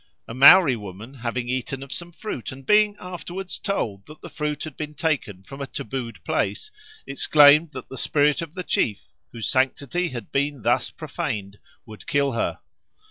[0.27, 4.63] A Maori woman having eaten of some fruit, and being afterwards told that the fruit
[4.63, 6.71] had been taken from a tabooed place,
[7.05, 12.31] exclaimed that the spirit of the chief, whose sanctity had been thus profaned, would kill
[12.31, 12.61] her.